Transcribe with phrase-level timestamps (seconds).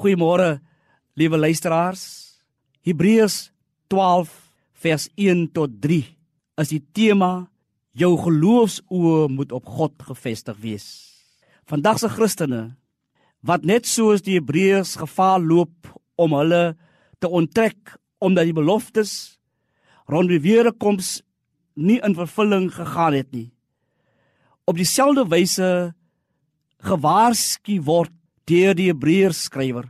[0.00, 0.62] Goeiemôre,
[1.12, 2.02] liewe luisteraars.
[2.80, 3.50] Hebreërs
[3.92, 4.30] 12
[4.80, 5.98] vers 1 tot 3
[6.62, 7.50] is die tema
[7.92, 10.86] jou geloofsoë moet op God gefestig wees.
[11.68, 12.62] Vandag se Christene
[13.44, 16.78] wat net soos die Hebreërs gevaar loop om hulle
[17.20, 19.12] te onttrek omdat die beloftes
[20.08, 21.18] rond die wederkoms
[21.76, 23.50] nie in vervulling gegaan het nie.
[24.64, 25.68] Op dieselfde wyse
[26.88, 28.16] gewaarsku word
[28.50, 29.86] deur die Hebreërs skrywer.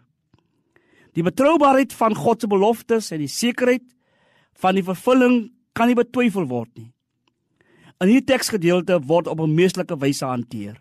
[1.17, 3.87] Die betroubaarheid van God se beloftes en die sekerheid
[4.61, 6.91] van die vervulling kan nie betwyfel word nie.
[8.01, 10.81] In hierdie teksgedeelte word op 'n meeslike wyse hanteer.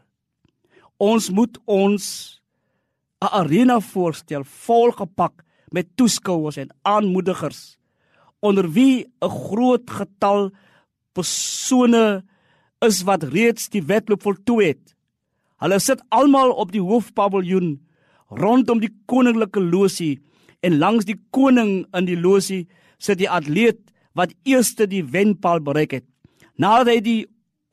[1.00, 2.42] Ons moet ons
[3.22, 7.78] 'n arena voorstel volgepak met toeskouers en aanmoedigers
[8.40, 10.52] onder wie 'n groot getal
[11.14, 12.24] persone
[12.80, 14.96] is wat reeds die wedloop voltooi het.
[15.60, 17.74] Hulle sit almal op die hoofpaviljoen
[18.40, 20.20] rondom die koninklike losie
[20.64, 22.66] en langs die koning in die losie
[23.00, 23.80] sit die atleet
[24.16, 26.06] wat eerste die wenpaal bereik het.
[26.60, 27.20] Nadat hy die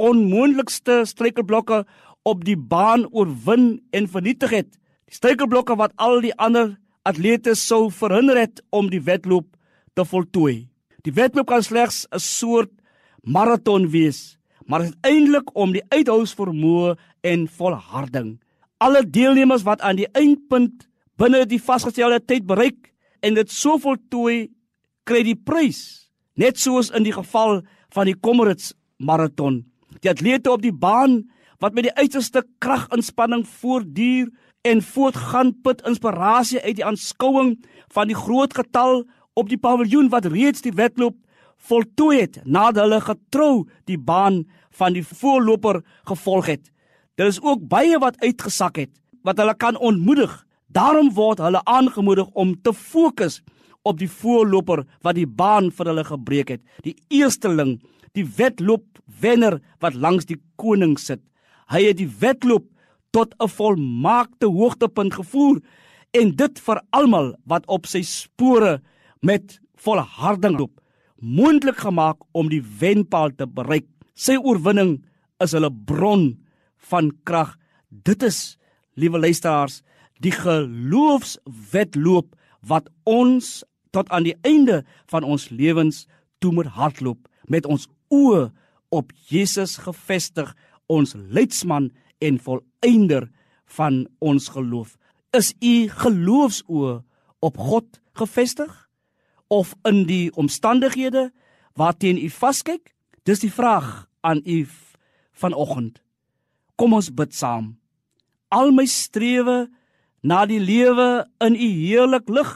[0.02, 1.84] onmoontlikste struikelblokke
[2.26, 4.70] op die baan oorwin en vernietig het,
[5.06, 6.74] die struikelblokke wat al die ander
[7.06, 9.46] atlete sou verhinder het om die wedloop
[9.94, 10.66] te voltooi.
[11.06, 12.72] Die wedloop kan slegs 'n soort
[13.22, 16.96] maraton wees maar uiteindelik om die uithoudsvermoë
[17.26, 18.36] en volharding.
[18.78, 20.86] Alle deelnemers wat aan die eindpunt
[21.20, 22.92] binne die vasgestelde tyd bereik
[23.24, 24.50] en dit so voltooi,
[25.08, 27.62] kry die prys, net soos in die geval
[27.94, 29.64] van die Comrades maraton.
[30.02, 31.22] Die atlete op die baan
[31.62, 34.28] wat met die uiterste kraginspanning voortduur
[34.66, 37.54] en voortgaan put inspirasie uit die aanskouing
[37.94, 39.04] van die groot getal
[39.38, 41.16] op die paviljoen wat reeds die wedloop
[41.68, 43.52] voltooi het nadat hulle getrou
[43.88, 44.44] die baan
[44.76, 46.64] van die voorloper gevolg het.
[47.16, 48.92] Daar is ook baie wat uitgesak het
[49.26, 50.30] wat hulle kan ontmoedig.
[50.70, 53.40] Daarom word hulle aangemoedig om te fokus
[53.82, 56.62] op die voorloper wat die baan vir hulle gebreek het.
[56.84, 57.80] Die eersteling,
[58.14, 61.22] die wedloop wenner wat langs die koning sit.
[61.72, 62.68] Hy het die wedloop
[63.10, 65.60] tot 'n volmaakte hoogtepunt gevoer
[66.12, 68.80] en dit vir almal wat op sy spore
[69.22, 70.80] met volharding loop
[71.20, 73.86] moontlik gemaak om die wenpaal te bereik.
[74.14, 75.04] Sy oorwinning
[75.40, 76.36] is hulle bron
[76.90, 77.56] van krag.
[77.88, 78.58] Dit is,
[78.94, 79.82] liewe luisteraars,
[80.24, 82.34] die geloofswedloop
[82.66, 83.64] wat ons
[83.94, 86.06] tot aan die einde van ons lewens
[86.38, 88.50] toe moet hardloop met ons oë
[88.94, 90.54] op Jesus gefestig,
[90.86, 91.90] ons leidsman
[92.22, 93.30] en volëinder
[93.76, 94.96] van ons geloof.
[95.36, 97.02] Is u geloofsoë
[97.44, 98.86] op God gefestig?
[99.46, 101.32] of in die omstandighede
[101.72, 102.94] waarteen u vaskyk?
[103.22, 104.66] Dis die vraag aan u
[105.32, 106.02] vanoggend.
[106.76, 107.74] Kom ons bid saam.
[108.52, 109.66] Al my strewe
[110.22, 112.52] na die lewe in u heerlik lig.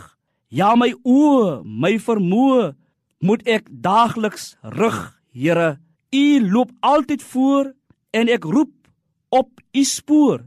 [0.50, 2.72] Ja my oë, my vermoë
[3.24, 5.78] moet ek daagliks rig, Here.
[6.10, 7.70] U loop altyd voor
[8.10, 8.72] en ek roep
[9.30, 10.42] op u spoor.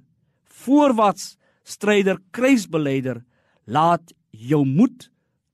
[0.64, 3.24] Voorwaarts, stryder, kruisbelyder,
[3.64, 5.08] laat jou moed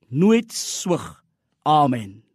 [0.09, 1.05] nooit swig.
[1.61, 2.28] Amen.